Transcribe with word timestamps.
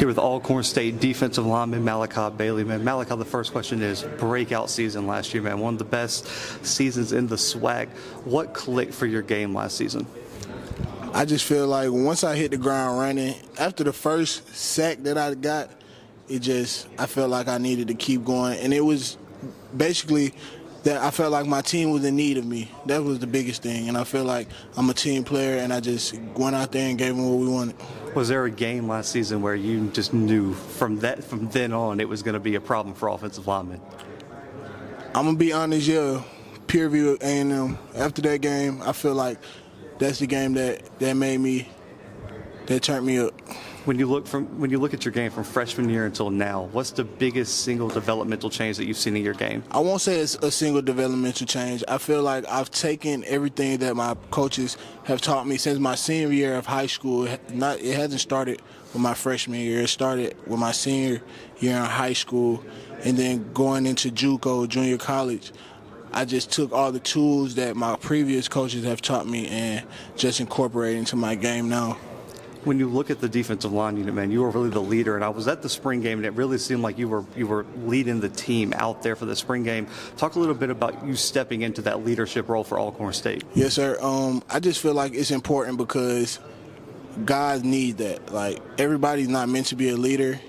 Here 0.00 0.06
with 0.06 0.18
Alcorn 0.18 0.64
State 0.64 0.98
defensive 0.98 1.44
lineman 1.44 1.84
Malachi 1.84 2.34
Bailey. 2.34 2.64
Man, 2.64 2.82
Malachi, 2.82 3.14
the 3.16 3.24
first 3.26 3.52
question 3.52 3.82
is 3.82 4.02
breakout 4.16 4.70
season 4.70 5.06
last 5.06 5.34
year, 5.34 5.42
man. 5.42 5.58
One 5.58 5.74
of 5.74 5.78
the 5.78 5.84
best 5.84 6.26
seasons 6.64 7.12
in 7.12 7.26
the 7.26 7.36
SWAC. 7.36 7.88
What 8.24 8.54
clicked 8.54 8.94
for 8.94 9.04
your 9.04 9.20
game 9.20 9.52
last 9.52 9.76
season? 9.76 10.06
I 11.12 11.26
just 11.26 11.44
feel 11.44 11.66
like 11.66 11.90
once 11.90 12.24
I 12.24 12.34
hit 12.34 12.50
the 12.50 12.56
ground 12.56 12.98
running, 12.98 13.34
after 13.58 13.84
the 13.84 13.92
first 13.92 14.48
sack 14.56 15.02
that 15.02 15.18
I 15.18 15.34
got, 15.34 15.70
it 16.30 16.38
just 16.38 16.88
I 16.98 17.04
felt 17.04 17.28
like 17.28 17.46
I 17.46 17.58
needed 17.58 17.88
to 17.88 17.94
keep 17.94 18.24
going, 18.24 18.58
and 18.60 18.72
it 18.72 18.80
was 18.80 19.18
basically 19.76 20.32
that 20.84 21.02
I 21.02 21.10
felt 21.10 21.32
like 21.32 21.46
my 21.46 21.60
team 21.60 21.90
was 21.90 22.04
in 22.04 22.16
need 22.16 22.38
of 22.38 22.46
me. 22.46 22.70
That 22.86 23.02
was 23.02 23.18
the 23.18 23.26
biggest 23.26 23.62
thing, 23.62 23.88
and 23.88 23.96
I 23.98 24.04
feel 24.04 24.24
like 24.24 24.48
I'm 24.76 24.88
a 24.88 24.94
team 24.94 25.24
player, 25.24 25.58
and 25.58 25.72
I 25.72 25.80
just 25.80 26.14
went 26.36 26.56
out 26.56 26.72
there 26.72 26.88
and 26.88 26.98
gave 26.98 27.16
them 27.16 27.28
what 27.28 27.38
we 27.38 27.48
wanted. 27.48 27.76
Was 28.14 28.28
there 28.28 28.44
a 28.44 28.50
game 28.50 28.88
last 28.88 29.12
season 29.12 29.42
where 29.42 29.54
you 29.54 29.88
just 29.88 30.12
knew 30.12 30.54
from 30.54 30.98
that 31.00 31.22
from 31.22 31.48
then 31.50 31.72
on 31.72 32.00
it 32.00 32.08
was 32.08 32.22
going 32.22 32.34
to 32.34 32.40
be 32.40 32.54
a 32.54 32.60
problem 32.60 32.94
for 32.94 33.08
offensive 33.08 33.46
linemen? 33.46 33.80
I'm 35.14 35.24
gonna 35.24 35.36
be 35.36 35.52
honest, 35.52 35.88
yeah. 35.88 36.22
Prairie 36.68 36.88
View 36.90 37.18
A&M. 37.20 37.76
After 37.96 38.22
that 38.22 38.40
game, 38.40 38.80
I 38.82 38.92
feel 38.92 39.14
like 39.14 39.38
that's 39.98 40.20
the 40.20 40.26
game 40.28 40.54
that 40.54 40.98
that 41.00 41.14
made 41.14 41.38
me 41.38 41.68
that 42.66 42.82
turned 42.84 43.04
me 43.04 43.18
up. 43.18 43.34
When 43.90 43.98
you 43.98 44.06
look 44.06 44.24
from 44.24 44.46
when 44.60 44.70
you 44.70 44.78
look 44.78 44.94
at 44.94 45.04
your 45.04 45.10
game 45.10 45.32
from 45.32 45.42
freshman 45.42 45.90
year 45.90 46.06
until 46.06 46.30
now, 46.30 46.68
what's 46.70 46.92
the 46.92 47.02
biggest 47.02 47.64
single 47.64 47.88
developmental 47.88 48.48
change 48.48 48.76
that 48.76 48.84
you've 48.84 48.96
seen 48.96 49.16
in 49.16 49.24
your 49.24 49.34
game? 49.34 49.64
I 49.72 49.80
won't 49.80 50.00
say 50.00 50.20
it's 50.20 50.36
a 50.36 50.50
single 50.52 50.80
developmental 50.80 51.44
change. 51.44 51.82
I 51.88 51.98
feel 51.98 52.22
like 52.22 52.46
I've 52.46 52.70
taken 52.70 53.24
everything 53.24 53.78
that 53.78 53.96
my 53.96 54.14
coaches 54.30 54.76
have 55.06 55.20
taught 55.20 55.48
me 55.48 55.56
since 55.56 55.80
my 55.80 55.96
senior 55.96 56.32
year 56.32 56.54
of 56.54 56.66
high 56.66 56.86
school. 56.86 57.26
Not 57.52 57.80
it 57.80 57.96
hasn't 57.96 58.20
started 58.20 58.62
with 58.92 59.02
my 59.02 59.14
freshman 59.14 59.58
year. 59.58 59.80
It 59.80 59.88
started 59.88 60.36
with 60.46 60.60
my 60.60 60.70
senior 60.70 61.20
year 61.58 61.76
in 61.76 61.82
high 61.82 62.12
school, 62.12 62.62
and 63.02 63.16
then 63.16 63.52
going 63.52 63.86
into 63.86 64.12
JUCO, 64.12 64.68
junior 64.68 64.98
college. 64.98 65.50
I 66.12 66.26
just 66.26 66.52
took 66.52 66.72
all 66.72 66.92
the 66.92 67.00
tools 67.00 67.56
that 67.56 67.74
my 67.74 67.96
previous 67.96 68.46
coaches 68.46 68.84
have 68.84 69.02
taught 69.02 69.26
me 69.26 69.48
and 69.48 69.84
just 70.16 70.38
incorporated 70.38 71.00
into 71.00 71.16
my 71.16 71.34
game 71.34 71.68
now 71.68 71.98
when 72.64 72.78
you 72.78 72.88
look 72.88 73.10
at 73.10 73.20
the 73.20 73.28
defensive 73.28 73.72
line 73.72 73.96
unit, 73.96 74.14
man, 74.14 74.30
you 74.30 74.42
were 74.42 74.50
really 74.50 74.70
the 74.70 74.82
leader. 74.82 75.14
And 75.14 75.24
I 75.24 75.28
was 75.30 75.48
at 75.48 75.62
the 75.62 75.68
spring 75.68 76.00
game, 76.00 76.18
and 76.18 76.26
it 76.26 76.32
really 76.32 76.58
seemed 76.58 76.82
like 76.82 76.98
you 76.98 77.08
were 77.08 77.24
you 77.36 77.46
were 77.46 77.64
leading 77.84 78.20
the 78.20 78.28
team 78.28 78.72
out 78.76 79.02
there 79.02 79.16
for 79.16 79.24
the 79.24 79.36
spring 79.36 79.62
game. 79.62 79.86
Talk 80.16 80.34
a 80.34 80.38
little 80.38 80.54
bit 80.54 80.70
about 80.70 81.04
you 81.06 81.16
stepping 81.16 81.62
into 81.62 81.82
that 81.82 82.04
leadership 82.04 82.48
role 82.48 82.64
for 82.64 82.78
Alcorn 82.78 83.12
State. 83.12 83.44
Yes, 83.54 83.74
sir. 83.74 83.98
Um, 84.00 84.42
I 84.48 84.60
just 84.60 84.80
feel 84.80 84.94
like 84.94 85.14
it's 85.14 85.30
important 85.30 85.78
because 85.78 86.38
guys 87.24 87.64
need 87.64 87.98
that. 87.98 88.32
Like 88.32 88.60
everybody's 88.78 89.28
not 89.28 89.48
meant 89.48 89.66
to 89.66 89.76
be 89.76 89.88
a 89.88 89.96
leader, 89.96 90.40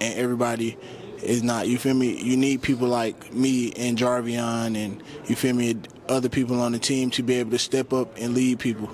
and 0.00 0.14
everybody 0.14 0.76
is 1.22 1.42
not. 1.42 1.68
You 1.68 1.78
feel 1.78 1.94
me? 1.94 2.20
You 2.22 2.36
need 2.36 2.62
people 2.62 2.88
like 2.88 3.32
me 3.32 3.72
and 3.72 3.98
Jarvion, 3.98 4.76
and 4.76 5.02
you 5.26 5.36
feel 5.36 5.54
me, 5.54 5.76
other 6.08 6.28
people 6.28 6.60
on 6.60 6.72
the 6.72 6.78
team 6.78 7.10
to 7.10 7.22
be 7.22 7.34
able 7.34 7.50
to 7.50 7.58
step 7.58 7.92
up 7.92 8.16
and 8.18 8.34
lead 8.34 8.58
people 8.58 8.90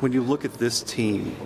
when 0.00 0.12
you 0.12 0.22
look 0.22 0.44
at 0.44 0.54
this 0.54 0.82
team, 0.82 1.36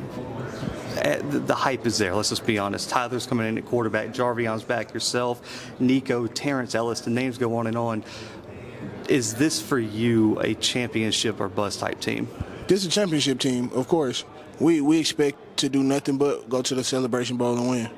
eh, 0.97 1.20
the 1.22 1.55
hype 1.55 1.86
is 1.86 1.98
there. 1.98 2.14
Let's 2.14 2.30
just 2.30 2.47
be 2.47 2.58
honest. 2.58 2.88
Tyler's 2.88 3.27
coming 3.27 3.47
in 3.47 3.58
at 3.58 3.66
quarterback. 3.66 4.12
Jarvion's 4.12 4.62
back. 4.62 4.94
Yourself, 4.94 5.72
Nico, 5.80 6.27
Terrence 6.27 6.75
Ellis. 6.75 7.00
The 7.00 7.10
names 7.10 7.36
go 7.36 7.56
on 7.56 7.66
and 7.66 7.77
on. 7.77 8.05
Is 9.08 9.34
this 9.34 9.60
for 9.60 9.78
you 9.78 10.41
a 10.41 10.55
championship 10.55 11.41
or 11.41 11.48
bust 11.48 11.80
type 11.80 12.00
team? 12.00 12.28
This 12.69 12.80
is 12.80 12.86
a 12.86 12.91
championship 12.91 13.38
team, 13.38 13.70
of 13.75 13.88
course. 13.88 14.25
We 14.60 14.80
we 14.80 14.98
expect 14.98 15.58
to 15.58 15.69
do 15.69 15.82
nothing 15.82 16.16
but 16.16 16.48
go 16.48 16.62
to 16.62 16.75
the 16.75 16.84
Celebration 16.84 17.36
Bowl 17.36 17.58
and 17.58 17.69
win 17.69 17.91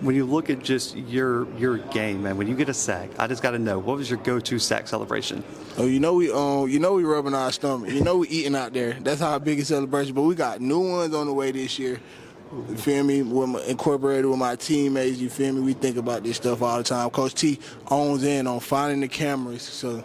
when 0.00 0.14
you 0.14 0.24
look 0.24 0.48
at 0.50 0.62
just 0.62 0.96
your 0.96 1.50
your 1.56 1.78
game, 1.78 2.22
man, 2.22 2.36
when 2.36 2.46
you 2.46 2.54
get 2.54 2.68
a 2.68 2.74
sack, 2.74 3.10
I 3.18 3.26
just 3.26 3.42
got 3.42 3.52
to 3.52 3.58
know 3.58 3.78
what 3.78 3.96
was 3.96 4.08
your 4.08 4.18
go-to 4.20 4.58
sack 4.58 4.86
celebration? 4.88 5.42
Oh, 5.76 5.86
you 5.86 6.00
know 6.00 6.14
we 6.14 6.30
um, 6.30 6.68
you 6.68 6.78
know 6.78 6.94
we 6.94 7.04
rubbing 7.04 7.34
our 7.34 7.52
stomach. 7.52 7.90
You 7.90 8.02
know 8.02 8.18
we 8.18 8.28
eating 8.28 8.54
out 8.54 8.72
there. 8.72 8.94
That's 8.94 9.20
our 9.20 9.40
biggest 9.40 9.68
celebration. 9.68 10.14
But 10.14 10.22
we 10.22 10.34
got 10.34 10.60
new 10.60 10.80
ones 10.80 11.14
on 11.14 11.26
the 11.26 11.32
way 11.32 11.50
this 11.50 11.78
year. 11.78 12.00
You 12.68 12.76
feel 12.76 13.04
me? 13.04 13.22
With 13.22 13.48
my, 13.48 13.60
incorporated 13.62 14.26
with 14.26 14.38
my 14.38 14.56
teammates. 14.56 15.18
You 15.18 15.28
feel 15.28 15.52
me? 15.52 15.60
We 15.60 15.74
think 15.74 15.96
about 15.96 16.22
this 16.22 16.36
stuff 16.36 16.62
all 16.62 16.78
the 16.78 16.84
time. 16.84 17.10
Coach 17.10 17.34
T 17.34 17.58
owns 17.90 18.22
in 18.22 18.46
on 18.46 18.60
finding 18.60 19.00
the 19.00 19.08
cameras. 19.08 19.62
So 19.62 20.04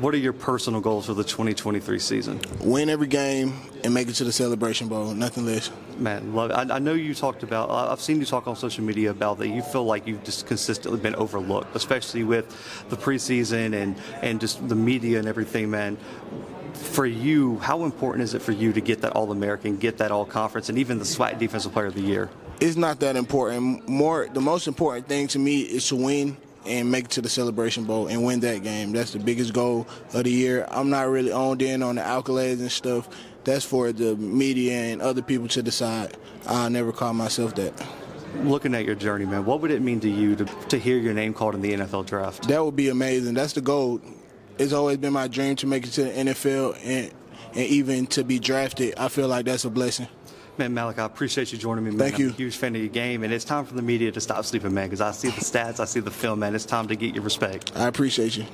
what 0.00 0.14
are 0.14 0.18
your 0.18 0.32
personal 0.32 0.80
goals 0.80 1.06
for 1.06 1.14
the 1.14 1.24
2023 1.24 1.98
season? 1.98 2.40
Win 2.60 2.90
every 2.90 3.06
game 3.06 3.54
and 3.84 3.92
make 3.94 4.08
it 4.08 4.14
to 4.14 4.24
the 4.24 4.32
Celebration 4.32 4.88
Bowl. 4.88 5.12
Nothing 5.14 5.46
less. 5.46 5.70
Man, 5.96 6.34
love 6.34 6.50
it. 6.50 6.54
I, 6.54 6.76
I 6.76 6.78
know 6.78 6.94
you 6.94 7.14
talked 7.14 7.42
about. 7.42 7.70
I've 7.70 8.00
seen 8.00 8.20
you 8.20 8.26
talk 8.26 8.46
on 8.46 8.54
social 8.54 8.84
media 8.84 9.10
about 9.10 9.38
that. 9.38 9.48
You 9.48 9.62
feel 9.62 9.84
like 9.84 10.06
you've 10.06 10.22
just 10.24 10.46
consistently 10.46 11.00
been 11.00 11.16
overlooked, 11.16 11.74
especially 11.74 12.22
with 12.22 12.46
the 12.88 12.96
preseason 12.96 13.74
and 13.74 13.96
and 14.22 14.40
just 14.40 14.66
the 14.68 14.76
media 14.76 15.18
and 15.18 15.26
everything. 15.26 15.70
Man, 15.70 15.96
for 16.74 17.06
you, 17.06 17.58
how 17.58 17.84
important 17.84 18.24
is 18.24 18.34
it 18.34 18.42
for 18.42 18.52
you 18.52 18.72
to 18.72 18.80
get 18.80 19.00
that 19.00 19.12
All 19.12 19.32
American, 19.32 19.76
get 19.76 19.98
that 19.98 20.12
All 20.12 20.24
Conference, 20.24 20.68
and 20.68 20.78
even 20.78 20.98
the 20.98 21.04
SWAC 21.04 21.38
Defensive 21.38 21.72
Player 21.72 21.86
of 21.86 21.94
the 21.94 22.02
Year? 22.02 22.28
It's 22.60 22.76
not 22.76 23.00
that 23.00 23.16
important. 23.16 23.88
More, 23.88 24.28
the 24.32 24.40
most 24.40 24.66
important 24.66 25.06
thing 25.08 25.28
to 25.28 25.38
me 25.38 25.60
is 25.60 25.88
to 25.88 25.96
win 25.96 26.36
and 26.68 26.90
make 26.90 27.06
it 27.06 27.10
to 27.12 27.22
the 27.22 27.28
Celebration 27.28 27.84
Bowl 27.84 28.06
and 28.08 28.24
win 28.24 28.40
that 28.40 28.62
game. 28.62 28.92
That's 28.92 29.12
the 29.12 29.18
biggest 29.18 29.52
goal 29.52 29.86
of 30.12 30.24
the 30.24 30.30
year. 30.30 30.66
I'm 30.70 30.90
not 30.90 31.08
really 31.08 31.32
owned 31.32 31.62
in 31.62 31.82
on 31.82 31.96
the 31.96 32.02
accolades 32.02 32.60
and 32.60 32.70
stuff. 32.70 33.08
That's 33.44 33.64
for 33.64 33.92
the 33.92 34.14
media 34.16 34.74
and 34.74 35.00
other 35.00 35.22
people 35.22 35.48
to 35.48 35.62
decide. 35.62 36.16
I 36.46 36.68
never 36.68 36.92
call 36.92 37.14
myself 37.14 37.54
that. 37.54 37.72
Looking 38.42 38.74
at 38.74 38.84
your 38.84 38.94
journey, 38.94 39.24
man, 39.24 39.46
what 39.46 39.60
would 39.62 39.70
it 39.70 39.80
mean 39.80 40.00
to 40.00 40.10
you 40.10 40.36
to, 40.36 40.44
to 40.44 40.78
hear 40.78 40.98
your 40.98 41.14
name 41.14 41.32
called 41.32 41.54
in 41.54 41.62
the 41.62 41.72
NFL 41.72 42.06
draft? 42.06 42.46
That 42.48 42.62
would 42.62 42.76
be 42.76 42.88
amazing. 42.88 43.34
That's 43.34 43.54
the 43.54 43.62
goal. 43.62 44.00
It's 44.58 44.72
always 44.72 44.98
been 44.98 45.14
my 45.14 45.28
dream 45.28 45.56
to 45.56 45.66
make 45.66 45.86
it 45.86 45.92
to 45.92 46.04
the 46.04 46.10
NFL 46.10 46.78
and, 46.84 47.12
and 47.54 47.66
even 47.66 48.06
to 48.08 48.24
be 48.24 48.38
drafted. 48.38 48.94
I 48.98 49.08
feel 49.08 49.28
like 49.28 49.46
that's 49.46 49.64
a 49.64 49.70
blessing. 49.70 50.08
Man, 50.58 50.74
Malik, 50.74 50.98
I 50.98 51.04
appreciate 51.04 51.52
you 51.52 51.58
joining 51.58 51.84
me, 51.84 51.90
man. 51.90 52.00
Thank 52.00 52.16
I'm 52.16 52.20
you. 52.22 52.28
a 52.30 52.32
huge 52.32 52.56
fan 52.56 52.74
of 52.74 52.80
your 52.80 52.90
game, 52.90 53.22
and 53.22 53.32
it's 53.32 53.44
time 53.44 53.64
for 53.64 53.74
the 53.74 53.82
media 53.82 54.10
to 54.10 54.20
stop 54.20 54.44
sleeping, 54.44 54.74
man, 54.74 54.86
because 54.86 55.00
I 55.00 55.12
see 55.12 55.28
the 55.28 55.40
stats, 55.40 55.78
I 55.78 55.84
see 55.84 56.00
the 56.00 56.10
film, 56.10 56.40
man. 56.40 56.52
It's 56.52 56.66
time 56.66 56.88
to 56.88 56.96
get 56.96 57.14
your 57.14 57.22
respect. 57.22 57.70
I 57.76 57.86
appreciate 57.86 58.36
you. 58.36 58.44